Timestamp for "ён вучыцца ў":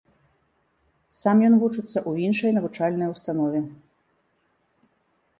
1.49-2.29